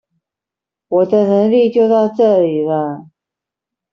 [0.87, 3.05] 我的能力就到這裡了